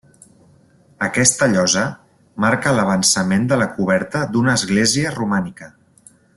Aquesta 1.07 1.47
llosa 1.51 1.83
marca 2.45 2.73
l'avançament 2.79 3.47
de 3.53 3.61
la 3.63 3.69
coberta 3.77 4.25
d'una 4.35 4.59
església 4.61 5.15
romànica. 5.21 5.73